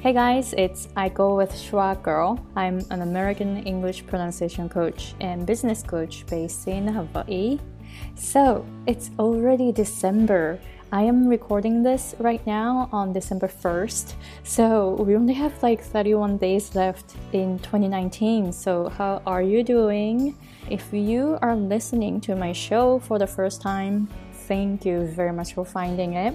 [0.00, 2.40] Hey guys, it's I Go with Schwa Girl.
[2.56, 7.58] I'm an American English pronunciation coach and business coach based in Hawaii.
[8.14, 10.58] So, it's already December.
[10.90, 14.14] I am recording this right now on December 1st.
[14.42, 18.54] So, we only have like 31 days left in 2019.
[18.54, 20.34] So, how are you doing?
[20.70, 24.08] If you are listening to my show for the first time,
[24.48, 26.32] thank you very much for finding it.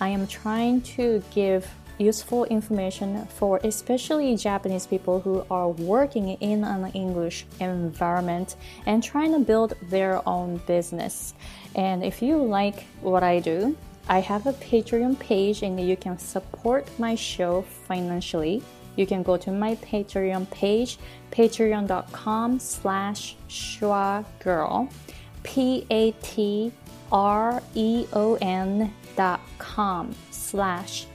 [0.00, 1.66] I am trying to give
[1.98, 8.56] useful information for especially Japanese people who are working in an English environment
[8.86, 11.34] and trying to build their own business.
[11.74, 13.76] And if you like what I do,
[14.08, 18.62] I have a Patreon page and you can support my show financially.
[18.96, 20.98] You can go to my Patreon page,
[21.32, 23.36] patreon.com slash
[24.40, 24.88] girl,
[25.42, 26.72] P-A-T-R-E-O-N
[29.16, 31.06] dot com slash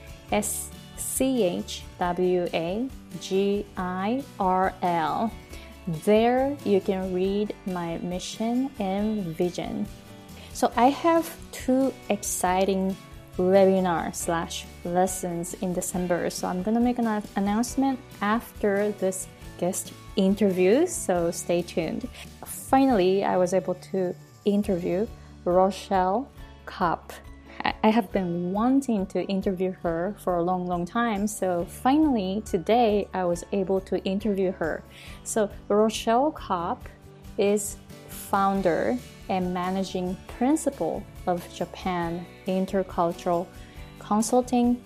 [1.20, 2.88] C H W A
[3.20, 5.30] G I R L.
[6.06, 9.84] There you can read my mission and vision.
[10.54, 12.96] So I have two exciting
[13.36, 16.30] webinar slash lessons in December.
[16.30, 20.86] So I'm gonna make an announcement after this guest interview.
[20.86, 22.08] So stay tuned.
[22.46, 24.14] Finally, I was able to
[24.46, 25.06] interview
[25.44, 26.30] Rochelle
[26.64, 27.12] Kopp.
[27.82, 31.26] I have been wanting to interview her for a long, long time.
[31.26, 34.82] So finally, today, I was able to interview her.
[35.24, 36.88] So Rochelle Kopp
[37.38, 37.76] is
[38.08, 43.46] founder and managing principal of Japan Intercultural
[43.98, 44.82] Consulting,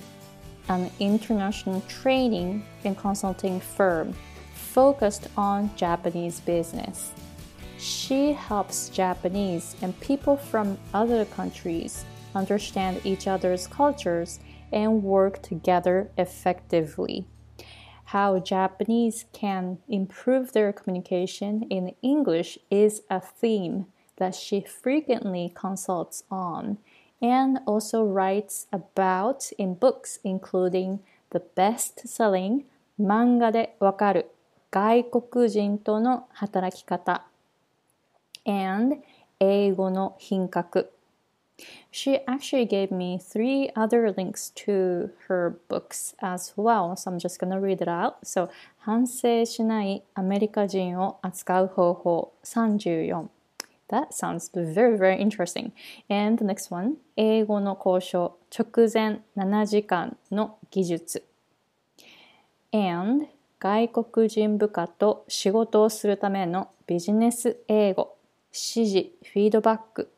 [0.68, 4.14] an international training and consulting firm
[4.54, 7.12] focused on Japanese business.
[7.78, 12.04] She helps Japanese and people from other countries
[12.35, 14.39] understand each other's cultures,
[14.71, 17.25] and work together effectively.
[18.05, 23.85] How Japanese can improve their communication in English is a theme
[24.17, 26.77] that she frequently consults on
[27.21, 30.99] and also writes about in books including
[31.31, 32.63] the best-selling
[32.99, 34.31] 漫画でわかる
[34.71, 37.25] 外国人との働き方
[38.45, 38.97] and
[39.39, 40.91] 英語の品格
[41.90, 46.96] she actually gave me three other links to her books as well.
[46.96, 48.16] So I'm just gonna read it out.
[48.24, 48.48] So
[48.78, 53.28] 反省しないアメリカ人を扱う方法34
[53.88, 55.72] That sounds very, very interesting.
[56.08, 61.24] And the next one 英語の交渉直前7時間の技術
[62.72, 63.26] And
[63.60, 68.16] 外国人部下と仕事をするためのビジネス英語
[68.52, 70.10] 指示フィードバック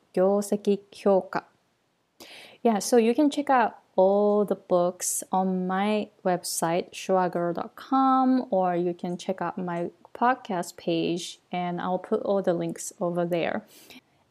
[2.62, 8.92] Yeah, so you can check out all the books on my website, schwagirl.com, or you
[8.94, 13.64] can check out my podcast page, and I'll put all the links over there.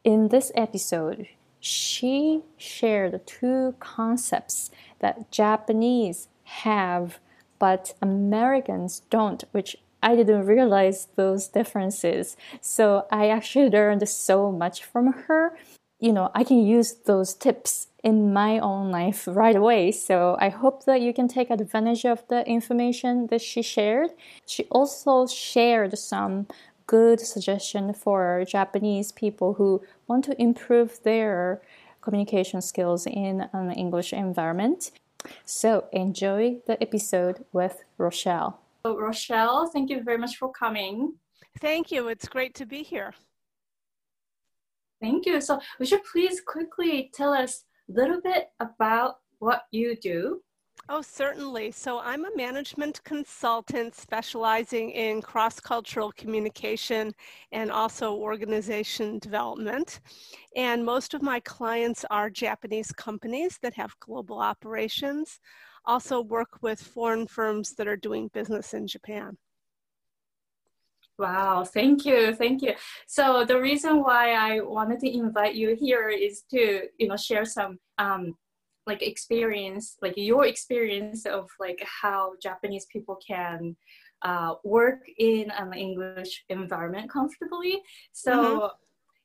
[0.03, 1.27] In this episode,
[1.59, 4.69] she shared two concepts
[4.99, 7.19] that Japanese have
[7.59, 12.37] but Americans don't, which I didn't realize those differences.
[12.61, 15.57] So I actually learned so much from her.
[15.99, 19.91] You know, I can use those tips in my own life right away.
[19.91, 24.11] So I hope that you can take advantage of the information that she shared.
[24.45, 26.47] She also shared some
[26.85, 31.61] good suggestion for Japanese people who want to improve their
[32.01, 34.91] communication skills in an English environment.
[35.43, 38.59] So enjoy the episode with Rochelle.
[38.85, 41.15] So Rochelle, thank you very much for coming.
[41.59, 42.07] Thank you.
[42.09, 43.13] It's great to be here.
[45.05, 45.39] Thank you.
[45.39, 50.41] So would you please quickly tell us a little bit about what you do?
[50.89, 51.69] Oh, certainly.
[51.69, 57.13] So I'm a management consultant specializing in cross cultural communication
[57.51, 59.99] and also organization development.
[60.55, 65.39] And most of my clients are Japanese companies that have global operations.
[65.85, 69.37] Also, work with foreign firms that are doing business in Japan.
[71.17, 72.73] Wow, thank you, thank you.
[73.07, 77.45] So the reason why I wanted to invite you here is to, you know, share
[77.45, 78.35] some um,
[78.85, 83.77] like experience, like your experience of like how Japanese people can
[84.23, 87.81] uh, work in an English environment comfortably.
[88.11, 88.65] So mm-hmm.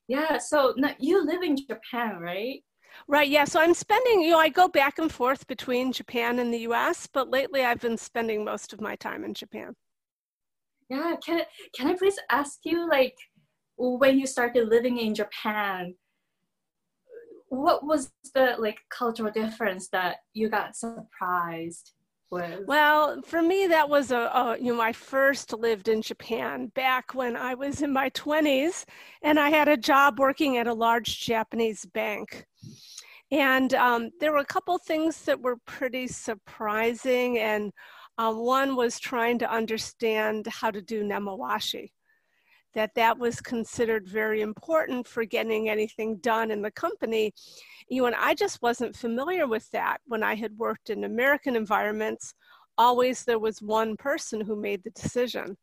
[0.06, 2.62] yeah, so now you live in Japan, right?
[3.08, 3.44] Right, yeah.
[3.44, 7.08] So I'm spending, you know, I go back and forth between Japan and the US,
[7.12, 9.74] but lately I've been spending most of my time in Japan
[10.90, 11.42] yeah can
[11.74, 13.16] can i please ask you like
[13.78, 15.94] when you started living in japan
[17.50, 21.92] what was the like cultural difference that you got surprised
[22.30, 22.60] with?
[22.66, 27.14] Well, for me, that was a, a, you know, I first lived in Japan back
[27.14, 28.84] when I was in my 20s,
[29.22, 32.46] and I had a job working at a large Japanese bank.
[33.32, 37.72] And um, there were a couple things that were pretty surprising, and
[38.20, 41.90] um, one was trying to understand how to do nemawashi
[42.74, 47.32] that that was considered very important for getting anything done in the company.
[47.88, 51.56] You know, and I just wasn't familiar with that when I had worked in American
[51.56, 52.34] environments.
[52.76, 55.56] Always there was one person who made the decision.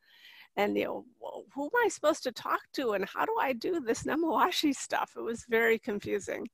[0.58, 1.06] And you know,
[1.54, 5.12] who am I supposed to talk to and how do I do this nemawashi stuff?
[5.16, 6.48] It was very confusing.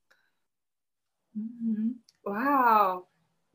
[1.40, 1.92] Mm-hmm.
[2.26, 3.06] Wow.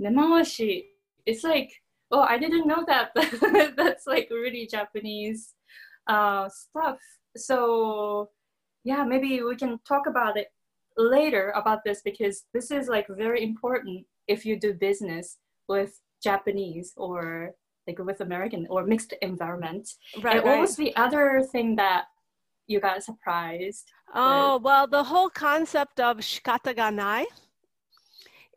[0.00, 0.86] Nemawashi.
[1.26, 1.70] It's like,
[2.10, 3.10] oh, I didn't know that.
[3.76, 5.54] That's like really Japanese
[6.06, 6.98] uh, stuff.
[7.36, 8.30] So
[8.84, 10.48] yeah, maybe we can talk about it
[10.96, 15.38] later about this because this is like very important if you do business
[15.68, 17.54] with Japanese or
[17.86, 19.88] like with American or mixed environment.
[20.22, 20.36] Right.
[20.36, 22.04] And what was the other thing that
[22.66, 23.90] you got surprised?
[24.14, 24.64] Oh, with?
[24.64, 27.26] well, the whole concept of shikata ga nai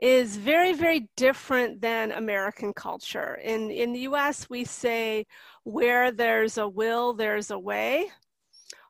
[0.02, 3.36] is very, very different than American culture.
[3.36, 5.28] In, in the US, we say,
[5.64, 8.10] where there's a will, there's a way,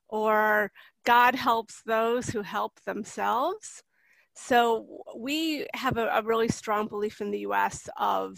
[0.08, 0.72] or
[1.06, 3.84] God helps those who help themselves.
[4.36, 8.38] So we have a, a really strong belief in the US of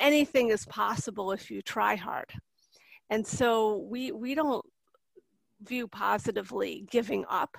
[0.00, 2.32] anything is possible if you try hard.
[3.08, 4.64] And so we, we don't
[5.62, 7.56] view positively giving up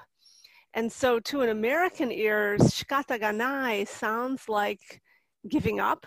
[0.74, 5.02] and so to an American ear, shikata ga nai sounds like
[5.48, 6.06] giving up.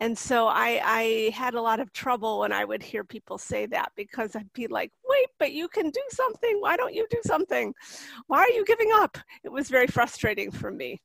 [0.00, 3.66] And so I, I had a lot of trouble when I would hear people say
[3.66, 6.60] that because I'd be like, wait, but you can do something.
[6.60, 7.72] Why don't you do something?
[8.26, 9.16] Why are you giving up?
[9.44, 11.00] It was very frustrating for me.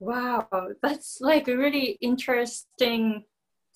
[0.00, 0.48] Wow,
[0.82, 3.24] that's like a really interesting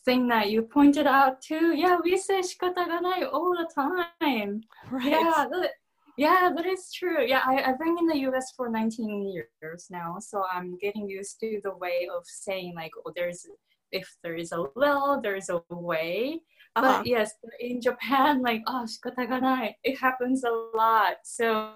[0.04, 1.76] thing that you pointed out too.
[1.76, 4.62] Yeah, we say shikata ga nai all the time.
[4.90, 5.10] Right.
[5.10, 5.46] Yeah,
[6.16, 7.26] yeah, that is true.
[7.26, 11.38] Yeah, I, I've been in the US for 19 years now, so I'm getting used
[11.40, 13.46] to the way of saying like, oh, there's
[13.92, 16.40] if there is a will, there's a way.
[16.74, 16.98] Uh-huh.
[16.98, 21.16] But yes, in Japan, like, oh, shikata it happens a lot.
[21.24, 21.72] So,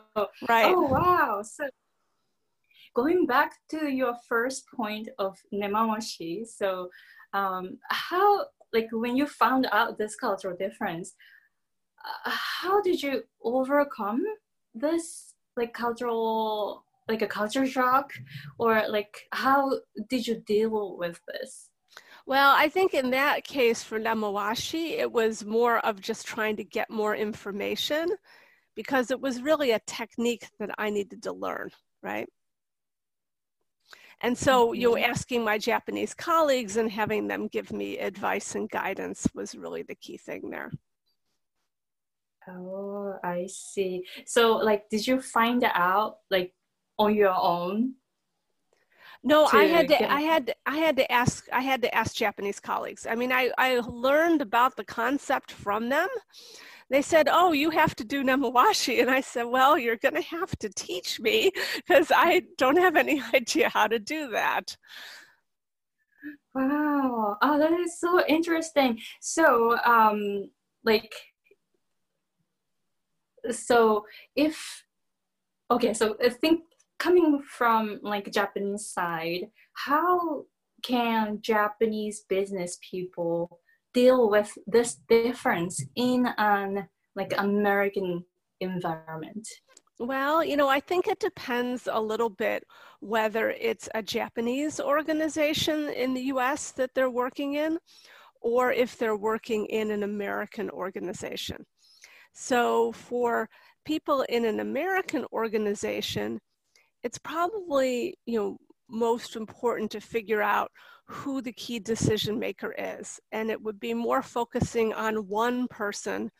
[0.48, 0.74] right.
[0.74, 1.42] oh, wow.
[1.42, 1.68] So,
[2.94, 6.90] going back to your first point of nemawashi, so
[7.32, 11.14] um, how, like, when you found out this cultural difference,
[12.24, 14.24] how did you overcome
[14.74, 18.12] this like cultural like a culture shock
[18.58, 19.72] or like how
[20.08, 21.70] did you deal with this
[22.26, 26.64] well, I think in that case for Nemawashi, it was more of just trying to
[26.64, 28.08] get more information
[28.76, 31.70] because it was really a technique that I needed to learn,
[32.02, 32.28] right?
[34.20, 35.10] And so, you know, mm-hmm.
[35.10, 39.94] asking my Japanese colleagues and having them give me advice and guidance was really the
[39.94, 40.70] key thing there.
[42.50, 44.04] Oh, I see.
[44.26, 46.52] So, like, did you find out like
[46.98, 47.94] on your own?
[49.22, 49.96] No, I had to.
[49.98, 50.10] Get...
[50.10, 50.54] I had.
[50.66, 51.46] I had to ask.
[51.52, 53.06] I had to ask Japanese colleagues.
[53.06, 56.08] I mean, I I learned about the concept from them.
[56.88, 60.22] They said, "Oh, you have to do nemawashi," and I said, "Well, you're going to
[60.22, 64.76] have to teach me because I don't have any idea how to do that."
[66.54, 67.36] Wow!
[67.42, 68.98] Oh, that is so interesting.
[69.20, 70.50] So, um,
[70.84, 71.12] like
[73.50, 74.04] so
[74.36, 74.84] if
[75.70, 76.62] okay so i think
[76.98, 80.44] coming from like japanese side how
[80.82, 83.60] can japanese business people
[83.92, 88.24] deal with this difference in an like american
[88.60, 89.46] environment
[90.02, 92.64] well, you know, I think it depends a little bit
[93.00, 97.78] whether it's a Japanese organization in the US that they're working in
[98.40, 101.66] or if they're working in an American organization.
[102.32, 103.48] So for
[103.84, 106.40] people in an American organization,
[107.02, 108.56] it's probably, you know,
[108.88, 110.70] most important to figure out
[111.06, 113.20] who the key decision maker is.
[113.32, 116.30] And it would be more focusing on one person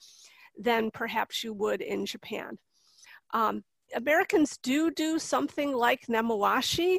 [0.58, 2.58] than perhaps you would in Japan.
[3.32, 6.98] Um, Americans do do something like nemawashi,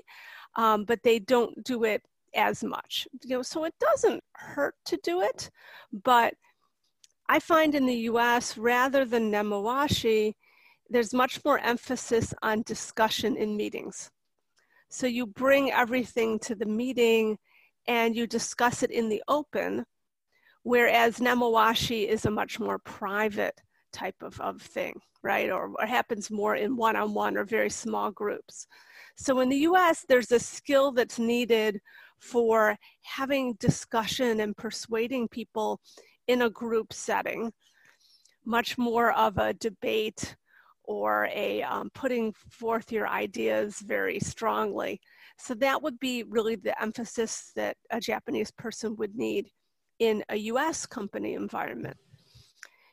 [0.56, 2.02] um, but they don't do it
[2.36, 3.08] as much.
[3.24, 5.50] You know, so it doesn't hurt to do it,
[5.92, 6.34] but
[7.32, 10.34] I find in the US, rather than nemawashi,
[10.90, 14.12] there's much more emphasis on discussion in meetings.
[14.90, 17.38] So you bring everything to the meeting
[17.88, 19.86] and you discuss it in the open,
[20.64, 23.62] whereas nemawashi is a much more private
[23.94, 25.50] type of, of thing, right?
[25.50, 28.68] Or, or happens more in one-on-one or very small groups.
[29.16, 31.80] So in the US, there's a skill that's needed
[32.20, 35.80] for having discussion and persuading people
[36.28, 37.52] in a group setting,
[38.46, 40.36] much more of a debate
[40.84, 45.00] or a um, putting forth your ideas very strongly.
[45.38, 49.50] So that would be really the emphasis that a Japanese person would need
[50.00, 51.98] in a US company environment.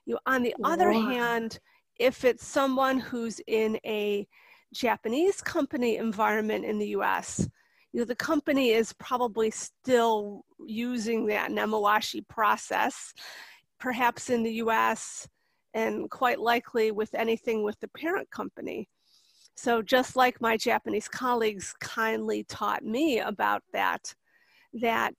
[0.07, 1.59] You know, on the other hand,
[1.99, 4.27] if it's someone who's in a
[4.73, 7.49] Japanese company environment in the US,
[7.93, 13.15] you know, the company is probably still using that Nemawashi process,
[13.81, 15.27] perhaps in the US
[15.75, 18.89] and quite likely with anything with the parent company.
[19.57, 24.15] So just like my Japanese colleagues kindly taught me about that,
[24.75, 25.15] that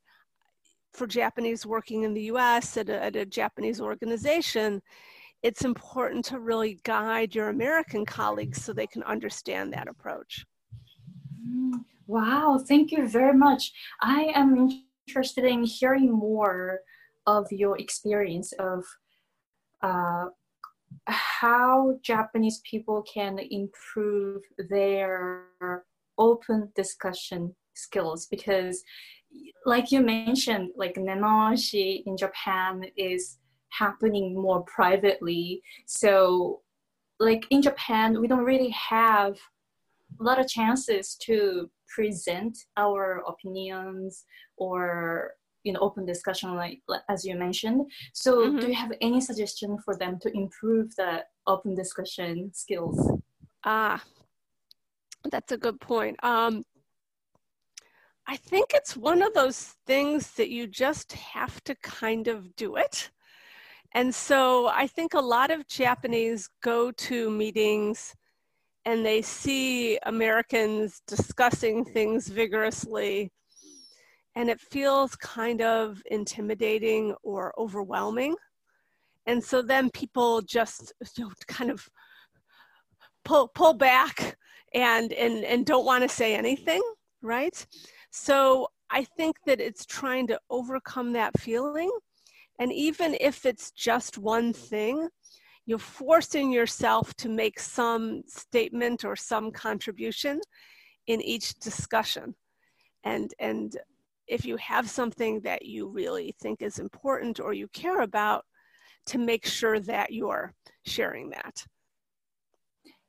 [0.93, 4.81] for Japanese working in the US at a, at a Japanese organization,
[5.43, 10.45] it's important to really guide your American colleagues so they can understand that approach.
[12.07, 13.71] Wow, thank you very much.
[14.01, 16.79] I am interested in hearing more
[17.27, 18.83] of your experience of
[19.83, 20.25] uh,
[21.05, 25.43] how Japanese people can improve their
[26.17, 28.83] open discussion skills because
[29.65, 33.37] like you mentioned like nemawashi in Japan is
[33.69, 36.61] happening more privately so
[37.19, 39.37] like in Japan we don't really have
[40.19, 44.25] a lot of chances to present our opinions
[44.57, 45.31] or
[45.63, 47.91] you know open discussion like, as you mentioned.
[48.13, 48.59] So mm-hmm.
[48.59, 52.97] do you have any suggestion for them to improve the open discussion skills?
[53.63, 54.01] Ah
[55.25, 56.17] that's a good point.
[56.23, 56.63] Um,
[58.27, 62.75] i think it's one of those things that you just have to kind of do
[62.75, 63.09] it.
[63.95, 68.15] And so i think a lot of japanese go to meetings
[68.89, 73.31] and they see americans discussing things vigorously
[74.39, 78.35] and it feels kind of intimidating or overwhelming.
[79.25, 81.87] And so then people just you know, kind of
[83.25, 84.37] pull pull back
[84.73, 86.81] and and and don't want to say anything,
[87.21, 87.65] right?
[88.11, 91.91] So I think that it's trying to overcome that feeling.
[92.59, 95.09] And even if it's just one thing,
[95.69, 100.41] you're forcing yourself to make some statement or some contribution
[101.05, 102.33] in each discussion.
[103.03, 103.77] And and
[104.27, 108.45] if you have something that you really think is important or you care about,
[109.05, 110.53] to make sure that you're
[110.87, 111.63] sharing that.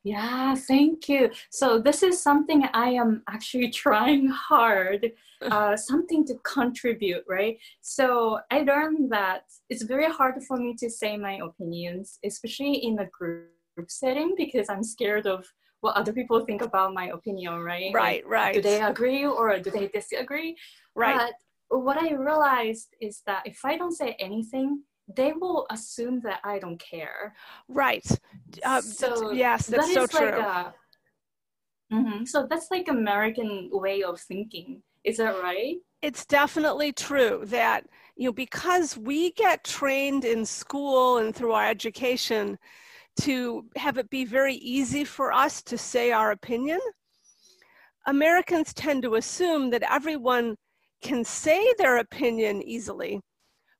[0.03, 1.29] Yeah, thank you.
[1.51, 7.57] So this is something I am actually trying hard, uh, something to contribute, right?
[7.81, 12.99] So I learned that it's very hard for me to say my opinions, especially in
[12.99, 13.49] a group
[13.89, 15.45] setting, because I'm scared of
[15.81, 17.91] what other people think about my opinion, right?
[17.93, 18.53] Right, like, right.
[18.53, 20.55] Do they agree or do they disagree?
[20.95, 21.17] Right.
[21.69, 24.83] But what I realized is that if I don't say anything,
[25.15, 27.33] they will assume that I don't care.
[27.67, 28.05] Right.
[28.63, 30.37] Uh, so yes, that's that so true.
[30.37, 30.73] Like a,
[31.93, 32.25] mm-hmm.
[32.25, 34.81] So that's like American way of thinking.
[35.03, 35.77] Is that right?
[36.01, 41.67] It's definitely true that you know because we get trained in school and through our
[41.67, 42.57] education
[43.21, 46.79] to have it be very easy for us to say our opinion.
[48.07, 50.55] Americans tend to assume that everyone
[51.03, 53.21] can say their opinion easily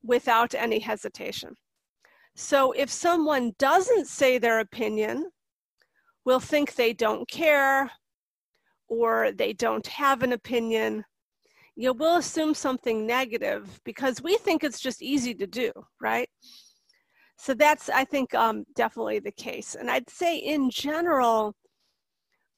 [0.04, 1.56] without any hesitation.
[2.36, 5.30] So if someone doesn't say their opinion,
[6.26, 7.92] we'll think they don't care
[8.88, 11.04] or they don't have an opinion.
[11.76, 16.30] You know, we'll assume something negative because we think it's just easy to do, right?
[17.38, 19.76] So that's, I think, um, definitely the case.
[19.76, 21.56] And I'd say in general,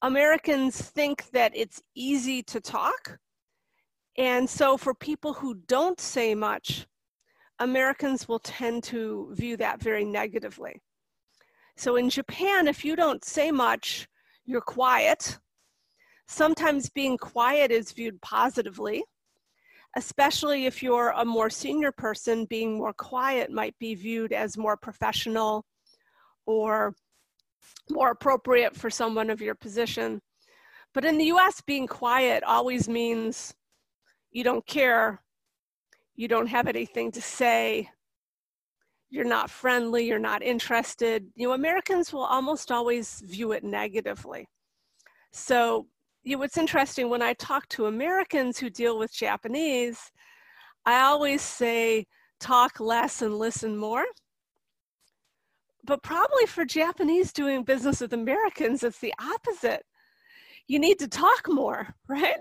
[0.02, 3.18] Americans think that it's easy to talk
[4.18, 6.86] and so, for people who don't say much,
[7.64, 10.82] Americans will tend to view that very negatively.
[11.78, 14.08] So, in Japan, if you don't say much,
[14.46, 15.40] you're quiet.
[16.28, 19.04] Sometimes being quiet is viewed positively,
[19.96, 24.76] especially if you're a more senior person, being more quiet might be viewed as more
[24.76, 25.66] professional
[26.46, 26.94] or
[27.90, 30.22] more appropriate for someone of your position.
[30.94, 33.54] But in the US, being quiet always means
[34.32, 35.22] you don't care,
[36.16, 37.90] you don't have anything to say,
[39.10, 41.28] you're not friendly, you're not interested.
[41.36, 44.48] You know, Americans will almost always view it negatively.
[45.32, 45.88] So,
[46.24, 50.12] you know, what's interesting when I talk to Americans who deal with Japanese,
[50.86, 52.08] I always say
[52.40, 54.06] talk less and listen more.
[55.84, 59.84] But probably for Japanese doing business with Americans, it's the opposite.
[60.68, 62.38] You need to talk more, right?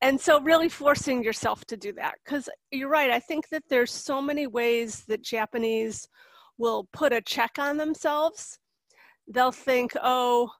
[0.00, 3.92] And so really forcing yourself to do that because you're right i think that there's
[3.92, 6.08] so many ways that japanese
[6.58, 8.58] will put a check on themselves.
[9.28, 10.50] They'll think oh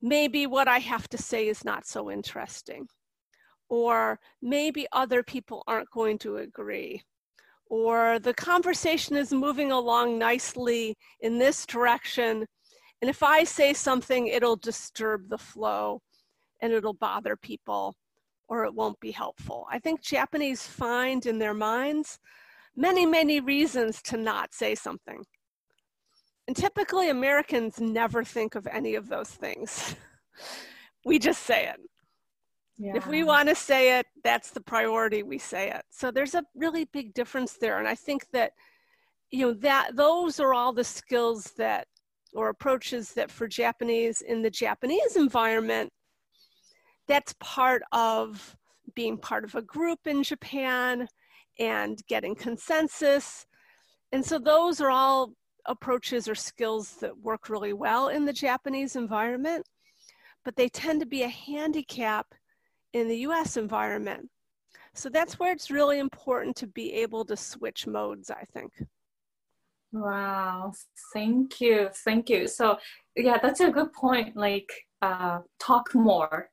[0.00, 2.86] maybe what i have to say is not so interesting
[3.68, 7.02] or maybe other people aren't going to agree
[7.68, 12.46] or the conversation is moving along nicely in this direction
[13.02, 16.00] and if i say something it'll disturb the flow
[16.62, 17.96] and it'll bother people
[18.48, 19.66] or it won't be helpful.
[19.70, 22.18] I think Japanese find in their minds
[22.76, 25.24] many, many reasons to not say something.
[26.46, 29.94] And typically, Americans never think of any of those things.
[31.04, 31.76] we just say it.
[32.78, 32.96] Yeah.
[32.96, 35.82] If we want to say it, that's the priority, we say it.
[35.90, 37.78] So there's a really big difference there.
[37.78, 38.52] And I think that,
[39.30, 41.88] you know, that those are all the skills that
[42.34, 45.92] or approaches that for Japanese in the Japanese environment
[47.08, 48.56] that's part of
[48.94, 51.08] being part of a group in Japan
[51.58, 53.46] and getting consensus.
[54.12, 55.32] And so those are all
[55.66, 59.66] approaches or skills that work really well in the Japanese environment,
[60.44, 62.26] but they tend to be a handicap
[62.92, 64.28] in the US environment.
[64.94, 68.72] So that's where it's really important to be able to switch modes, I think.
[69.92, 70.72] Wow,
[71.12, 72.46] thank you, thank you.
[72.46, 72.78] So
[73.16, 74.36] yeah, that's a good point.
[74.36, 74.70] Like
[75.02, 76.50] uh, talk more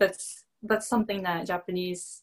[0.00, 2.22] that's that's something that Japanese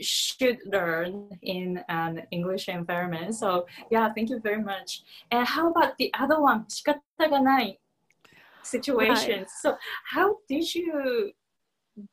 [0.00, 3.34] should learn in an English environment.
[3.34, 5.02] So yeah, thank you very much.
[5.30, 7.78] And how about the other one, shikata ga nai
[8.62, 9.40] situation?
[9.40, 9.50] Right.
[9.62, 9.76] So
[10.12, 11.32] how did you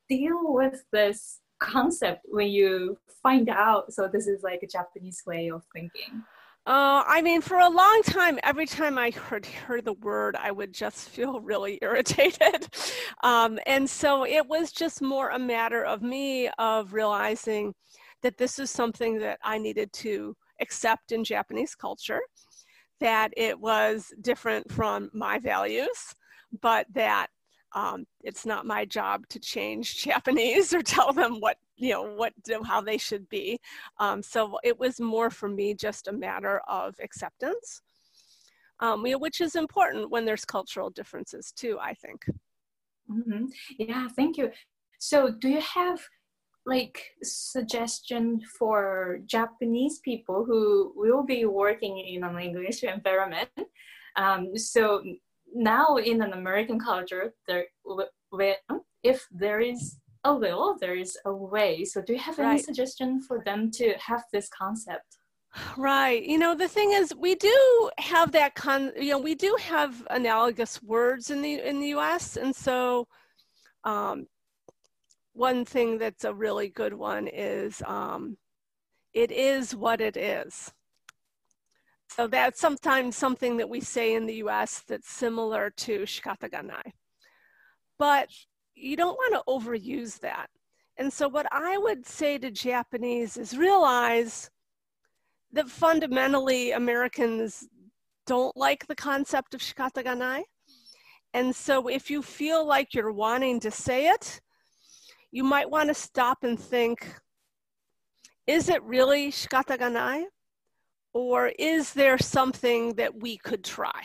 [0.09, 3.93] deal with this concept when you find out?
[3.93, 6.23] So this is like a Japanese way of thinking.
[6.65, 10.51] Uh, I mean, for a long time, every time I heard heard the word, I
[10.51, 12.69] would just feel really irritated,
[13.23, 17.73] um, and so it was just more a matter of me of realizing
[18.21, 22.21] that this is something that I needed to accept in Japanese culture,
[23.01, 26.15] that it was different from my values,
[26.61, 27.27] but that
[27.73, 32.33] um, it's not my job to change Japanese or tell them what you know what
[32.63, 33.59] how they should be.
[33.99, 37.81] Um, so it was more for me just a matter of acceptance
[38.83, 42.25] um, you know, which is important when there's cultural differences too i think.
[43.09, 43.45] Mm-hmm.
[43.79, 44.51] yeah thank you.
[44.99, 45.99] So do you have
[46.65, 53.49] like suggestion for japanese people who will be working in an english environment?
[54.15, 55.03] Um, so
[55.53, 57.65] now in an american culture there
[59.03, 61.83] if there is a will, there is a way.
[61.85, 65.17] So, do you have any suggestion for them to have this concept?
[65.77, 66.23] Right.
[66.23, 68.91] You know, the thing is, we do have that con.
[68.97, 72.37] You know, we do have analogous words in the in the U.S.
[72.37, 73.07] And so,
[73.83, 74.27] um,
[75.33, 78.37] one thing that's a really good one is, um,
[79.13, 80.73] "It is what it is."
[82.15, 84.83] So that's sometimes something that we say in the U.S.
[84.87, 86.93] that's similar to "shikata ga nai."
[87.97, 88.29] But
[88.75, 90.47] you don't want to overuse that.
[90.97, 94.51] And so, what I would say to Japanese is realize
[95.53, 97.67] that fundamentally Americans
[98.27, 100.43] don't like the concept of shikata ga nai.
[101.33, 104.39] And so, if you feel like you're wanting to say it,
[105.31, 107.11] you might want to stop and think
[108.45, 110.25] is it really shikata ga nai?
[111.13, 114.03] Or is there something that we could try?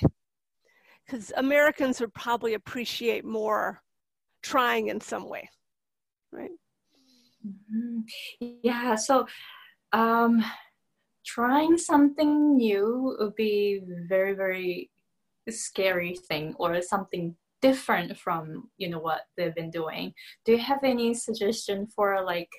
[1.07, 3.83] Because Americans would probably appreciate more
[4.43, 5.49] trying in some way
[6.33, 6.51] right
[7.47, 8.01] mm-hmm.
[8.63, 9.27] yeah so
[9.93, 10.45] um
[11.27, 14.91] trying something new would be very very
[15.51, 20.13] scary thing or something different from you know what they've been doing
[20.45, 22.51] do you have any suggestion for like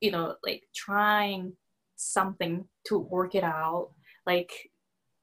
[0.00, 1.52] you know like trying
[1.96, 3.90] something to work it out
[4.26, 4.70] like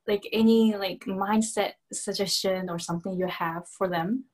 [0.07, 4.25] like any like mindset suggestion or something you have for them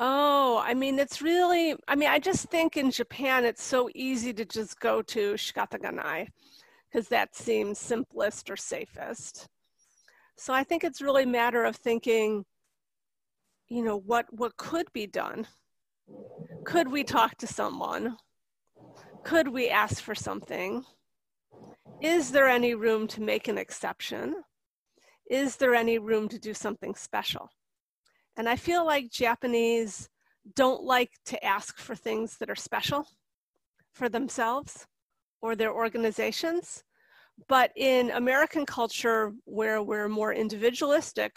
[0.00, 4.32] Oh, I mean, it's really, I mean, I just think in Japan, it's so easy
[4.32, 6.28] to just go to Shikataganai
[6.90, 9.48] because that seems simplest or safest.
[10.36, 12.44] So I think it's really a matter of thinking,
[13.68, 15.48] you know, what, what could be done?
[16.64, 18.16] Could we talk to someone?
[19.24, 20.84] Could we ask for something?
[22.00, 24.36] Is there any room to make an exception?
[25.28, 27.50] Is there any room to do something special?
[28.36, 30.08] And I feel like Japanese
[30.54, 33.06] don't like to ask for things that are special
[33.92, 34.86] for themselves
[35.42, 36.84] or their organizations.
[37.48, 41.36] But in American culture, where we're more individualistic,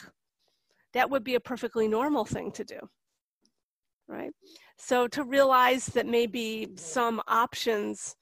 [0.94, 2.80] that would be a perfectly normal thing to do.
[4.08, 4.32] Right?
[4.78, 8.16] So to realize that maybe some options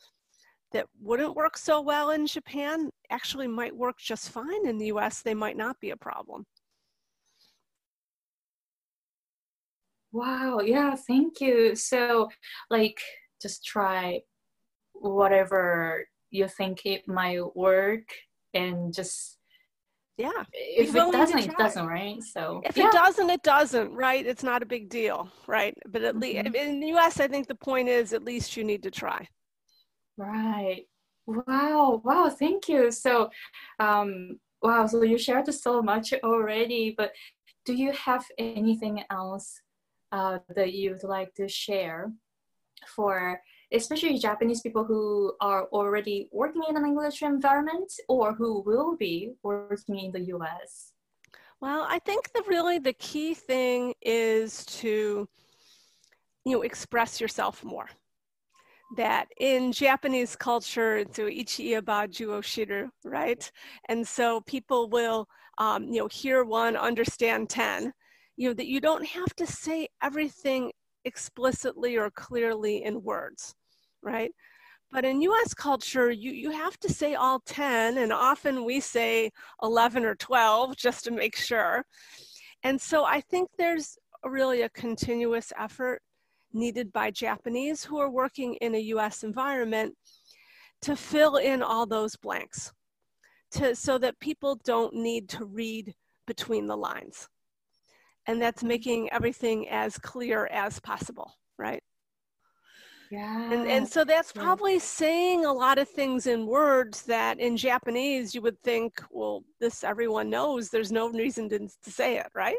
[0.72, 5.22] that wouldn't work so well in Japan actually might work just fine in the US,
[5.22, 6.46] they might not be a problem.
[10.12, 11.76] Wow, yeah, thank you.
[11.76, 12.30] So,
[12.70, 13.00] like,
[13.42, 14.22] just try
[14.94, 18.04] whatever you think it might work
[18.54, 19.38] and just
[20.18, 22.88] yeah if it doesn't it doesn't right so if yeah.
[22.88, 26.56] it doesn't it doesn't right it's not a big deal right but at least mm-hmm.
[26.56, 29.26] in the us i think the point is at least you need to try
[30.20, 30.86] right
[31.26, 33.30] wow wow thank you so
[33.80, 37.12] um wow so you shared so much already but
[37.66, 39.62] do you have anything else
[40.12, 42.12] uh, that you'd like to share
[42.88, 43.40] for
[43.72, 49.34] especially Japanese people who are already working in an English environment or who will be
[49.44, 50.94] working in the US?
[51.62, 55.28] Well, I think the really the key thing is to
[56.46, 57.90] you know express yourself more.
[58.98, 63.52] That in Japanese culture, it's ichi juo shiru, right?
[63.88, 65.28] And so people will
[65.60, 67.94] um, you know hear one, understand ten.
[68.36, 70.72] You know that you don't have to say everything
[71.06, 73.56] explicitly or clearly in words
[74.02, 74.32] right?
[74.92, 79.32] But in US culture, you, you have to say all 10, and often we say
[79.62, 81.84] 11 or 12 just to make sure.
[82.64, 86.02] And so I think there's really a continuous effort
[86.54, 89.96] needed by Japanese who are working in a US environment
[90.82, 92.72] to fill in all those blanks
[93.52, 95.94] to, so that people don't need to read
[96.28, 97.28] between the lines.
[98.28, 101.82] And that's making everything as clear as possible, right?
[103.10, 103.52] Yeah.
[103.52, 108.36] And, and so that's probably saying a lot of things in words that in Japanese
[108.36, 110.70] you would think, well, this everyone knows.
[110.70, 112.58] There's no reason to, to say it, right?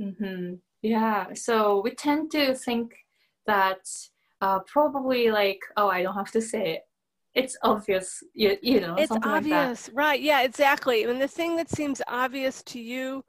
[0.00, 0.54] Mm-hmm.
[0.84, 1.32] Yeah.
[1.32, 2.92] So we tend to think
[3.46, 3.88] that
[4.42, 6.82] uh, probably like, oh, I don't have to say it.
[7.34, 8.94] It's obvious, you, you know.
[8.98, 10.20] It's obvious, like right?
[10.20, 11.04] Yeah, exactly.
[11.04, 13.24] And the thing that seems obvious to you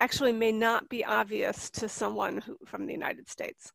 [0.00, 3.72] actually may not be obvious to someone who, from the United States.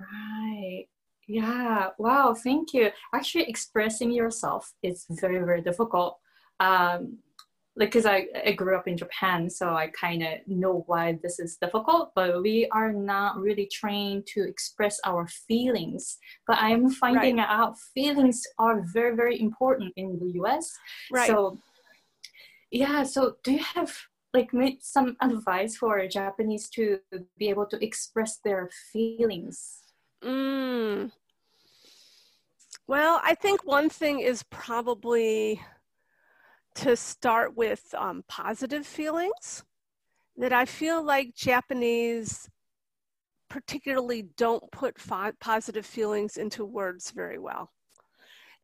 [0.00, 0.86] Right.
[1.28, 1.90] Yeah.
[1.96, 2.34] Wow.
[2.34, 2.90] Thank you.
[3.14, 6.18] Actually, expressing yourself is very, very difficult.
[6.58, 7.18] Um,
[7.78, 11.38] like, because I, I grew up in Japan, so I kind of know why this
[11.38, 16.18] is difficult, but we are not really trained to express our feelings.
[16.48, 17.48] But I'm finding right.
[17.48, 20.68] out feelings are very, very important in the US.
[21.12, 21.28] Right.
[21.28, 21.58] So,
[22.72, 23.04] yeah.
[23.04, 23.96] So, do you have
[24.34, 26.98] like some advice for Japanese to
[27.38, 29.84] be able to express their feelings?
[30.24, 31.12] Mm.
[32.88, 35.60] Well, I think one thing is probably
[36.82, 39.64] to start with um, positive feelings.
[40.36, 42.48] That I feel like Japanese
[43.50, 47.72] particularly don't put fo- positive feelings into words very well.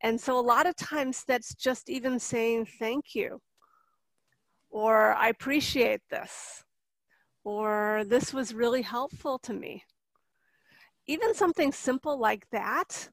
[0.02, 3.40] And so a lot of times that's just even saying thank you,
[4.70, 6.62] or I appreciate this,
[7.42, 9.82] or this was really helpful to me
[11.06, 13.08] even something simple like that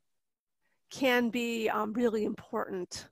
[0.90, 3.08] can be um, really important.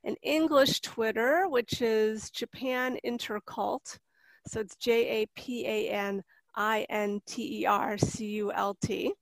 [0.03, 3.99] an English Twitter, which is Japan Intercult.
[4.47, 6.23] So it's J A P A N
[6.57, 9.13] I N T E R C U L T.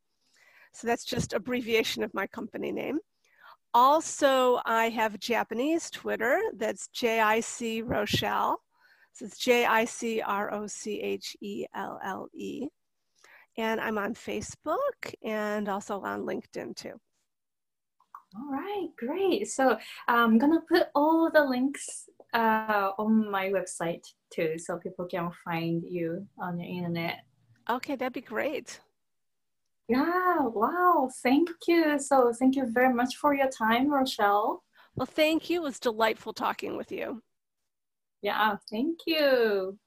[0.74, 3.00] So that's just abbreviation of my company name.
[3.74, 8.62] Also, I have Japanese Twitter, that's JIC Rochelle.
[9.12, 12.68] So it's J I C R O C H E L L E.
[13.58, 16.94] And I'm on Facebook and also on LinkedIn too.
[18.38, 19.48] All right, great.
[19.48, 25.30] So I'm gonna put all the links uh, on my website too, so people can
[25.44, 27.24] find you on the internet.
[27.70, 28.80] Okay, that'd be great.
[29.88, 32.00] Yeah, wow, thank you.
[32.00, 34.64] So thank you very much for your time, Rochelle.
[34.96, 35.62] Well, thank you.
[35.62, 37.22] It was delightful talking with you.
[38.22, 39.78] Yeah, thank you.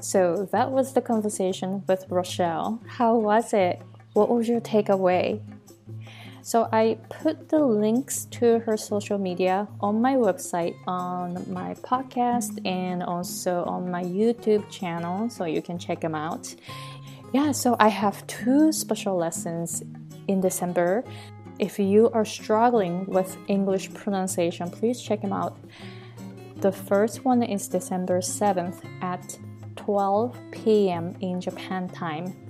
[0.00, 2.80] So that was the conversation with Rochelle.
[2.86, 3.80] How was it?
[4.14, 5.40] What was your takeaway?
[6.42, 12.64] So I put the links to her social media on my website, on my podcast,
[12.66, 16.54] and also on my YouTube channel, so you can check them out.
[17.32, 19.82] Yeah, so I have two special lessons
[20.28, 21.04] in December.
[21.58, 25.58] If you are struggling with English pronunciation, please check them out.
[26.56, 29.38] The first one is December 7th at
[29.76, 31.14] 12 p.m.
[31.20, 32.47] in Japan time.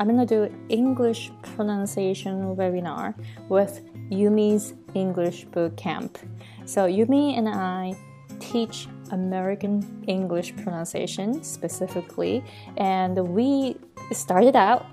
[0.00, 3.12] I'm gonna do English pronunciation webinar
[3.50, 6.18] with Yumi's English Boot Camp.
[6.64, 7.94] So Yumi and I
[8.38, 12.42] teach American English pronunciation specifically,
[12.78, 13.76] and we
[14.10, 14.86] started out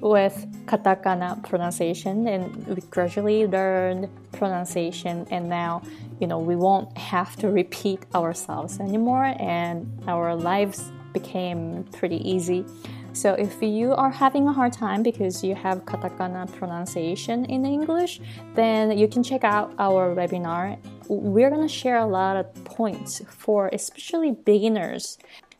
[0.00, 5.80] with katakana pronunciation and we gradually learned pronunciation and now
[6.20, 12.66] you know we won't have to repeat ourselves anymore and our lives became pretty easy
[13.14, 18.20] so if you are having a hard time because you have katakana pronunciation in English,
[18.54, 20.76] then you can check out our webinar.
[21.08, 25.18] We're going to share a lot of points for especially beginners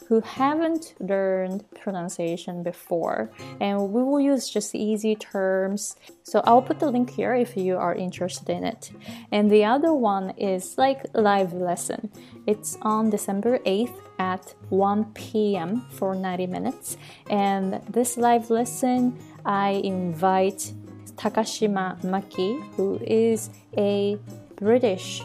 [0.08, 3.30] who haven't learned pronunciation before.
[3.60, 5.96] And we will use just easy terms.
[6.22, 8.90] So i'll put the link here if you are interested in it.
[9.32, 12.10] And the other one is like live lesson.
[12.46, 16.96] It's on december 8th at 1 p.m for 90 minutes.
[17.30, 20.72] And this live lesson i invite
[21.16, 24.18] takashima maki who is a
[24.56, 25.22] british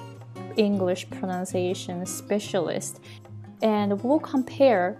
[0.57, 2.99] English pronunciation specialist
[3.61, 4.99] and we'll compare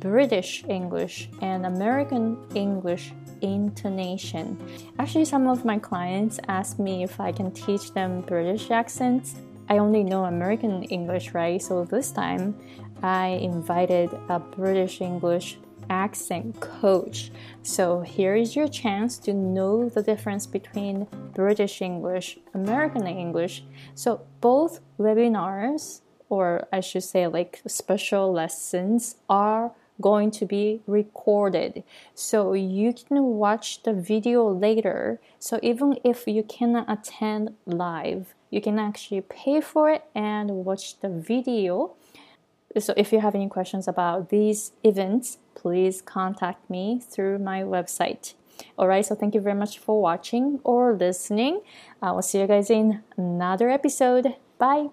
[0.00, 4.58] British English and American English intonation.
[4.98, 9.34] Actually, some of my clients ask me if I can teach them British accents.
[9.68, 11.60] I only know American English, right?
[11.60, 12.54] So this time
[13.02, 15.58] I invited a British English
[15.90, 17.30] accent coach.
[17.62, 23.64] So here is your chance to know the difference between British English, American English.
[23.94, 31.84] So both webinars or I should say, like special lessons are going to be recorded.
[32.14, 35.20] So you can watch the video later.
[35.38, 41.00] So even if you cannot attend live, you can actually pay for it and watch
[41.00, 41.94] the video.
[42.78, 48.34] So if you have any questions about these events, please contact me through my website.
[48.78, 51.60] Alright, so thank you very much for watching or listening.
[52.02, 54.34] I will see you guys in another episode.
[54.58, 54.88] Bye.